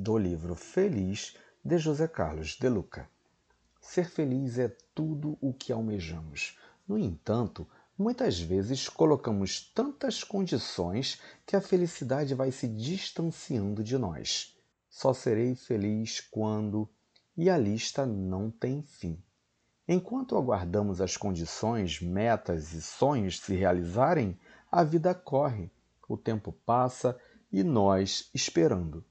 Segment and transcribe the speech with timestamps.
[0.00, 3.06] do livro Feliz de José Carlos de Luca.
[3.78, 6.58] Ser feliz é tudo o que almejamos.
[6.88, 14.56] No entanto, muitas vezes colocamos tantas condições que a felicidade vai se distanciando de nós.
[14.88, 16.88] Só serei feliz quando.
[17.36, 19.22] E a lista não tem fim.
[19.86, 24.38] Enquanto aguardamos as condições, metas e sonhos se realizarem,
[24.72, 25.70] a vida corre,
[26.08, 27.18] o tempo passa
[27.52, 29.04] e nós esperando.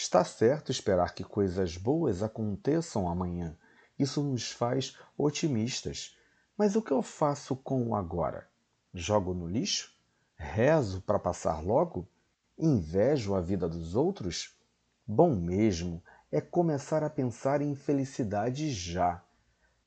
[0.00, 3.58] Está certo esperar que coisas boas aconteçam amanhã.
[3.98, 6.16] Isso nos faz otimistas.
[6.56, 8.48] Mas o que eu faço com o agora?
[8.94, 9.92] Jogo no lixo?
[10.36, 12.08] Rezo para passar logo?
[12.56, 14.56] Invejo a vida dos outros?
[15.04, 19.20] Bom mesmo é começar a pensar em felicidade já.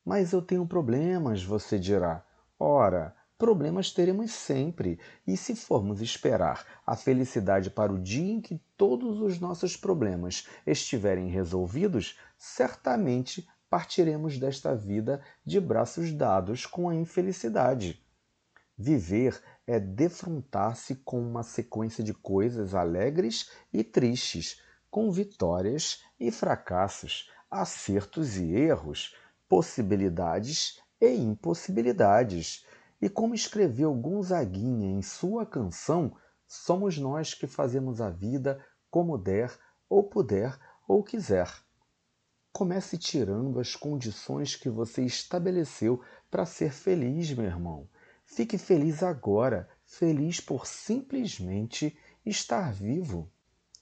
[0.04, 2.22] Mas eu tenho problemas, você dirá.
[2.60, 8.62] Ora, problemas teremos sempre, e se formos esperar a felicidade para o dia em que
[8.78, 16.94] todos os nossos problemas estiverem resolvidos, certamente partiremos desta vida de braços dados com a
[16.94, 18.06] infelicidade.
[18.78, 27.28] Viver é defrontar-se com uma sequência de coisas alegres e tristes, com vitórias e fracassos,
[27.50, 29.16] acertos e erros,
[29.50, 32.68] possibilidades e impossibilidades.
[33.02, 36.16] E como escreveu Gonzaguinha em sua canção,
[36.48, 39.52] somos nós que fazemos a vida como der,
[39.90, 40.56] ou puder,
[40.88, 41.52] ou quiser.
[42.54, 47.90] Comece tirando as condições que você estabeleceu para ser feliz, meu irmão.
[48.24, 53.32] Fique feliz agora, feliz por simplesmente estar vivo.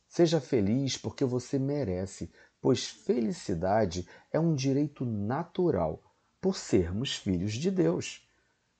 [0.07, 2.31] Seja feliz porque você merece,
[2.61, 6.01] pois felicidade é um direito natural
[6.39, 8.28] por sermos filhos de Deus.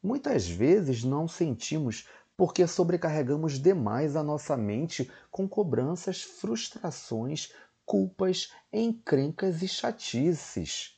[0.02, 7.52] Muitas vezes não sentimos porque sobrecarregamos demais a nossa mente com cobranças, frustrações,
[7.86, 10.98] culpas, encrencas e chatices.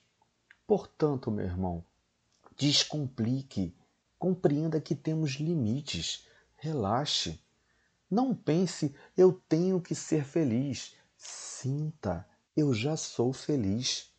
[0.68, 1.84] Portanto, meu irmão,
[2.56, 3.76] descomplique,
[4.20, 6.28] compreenda que temos limites,
[6.58, 7.40] relaxe.
[8.10, 10.96] Não pense, eu tenho que ser feliz.
[11.18, 14.11] Sinta, eu já sou feliz.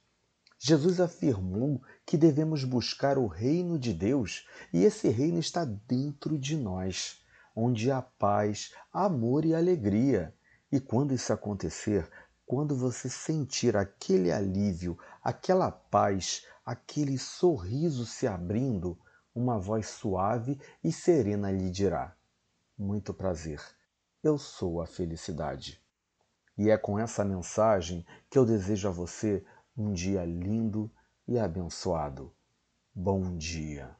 [0.65, 6.57] Jesus afirmou que devemos buscar o reino de Deus e esse reino está dentro de
[6.57, 7.21] nós,
[7.55, 10.33] onde há paz, amor e alegria.
[10.71, 12.09] E quando isso acontecer,
[12.47, 18.97] quando você sentir aquele alívio, aquela paz, aquele sorriso se abrindo,
[19.35, 22.15] uma voz suave e serena lhe dirá:
[22.79, 23.61] Muito prazer,
[24.23, 25.83] eu sou a felicidade.
[26.57, 29.45] E é com essa mensagem que eu desejo a você
[29.77, 30.91] um dia lindo
[31.27, 32.33] e abençoado.
[32.95, 33.97] Bom dia.